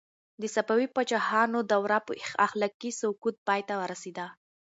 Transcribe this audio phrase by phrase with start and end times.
[0.41, 2.13] د صفوي پاچاهانو دوره په
[2.45, 4.25] اخلاقي سقوط پای ته ورسېده.